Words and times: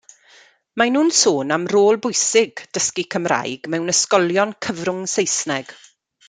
Mae 0.81 0.91
nhw'n 0.93 1.11
sôn 1.17 1.55
am 1.57 1.67
rôl 1.73 1.99
bwysig 2.05 2.63
dysgu 2.77 3.05
Cymraeg 3.17 3.69
mewn 3.75 3.93
ysgolion 3.95 4.57
cyfrwng 4.69 5.05
Saesneg. 5.15 5.77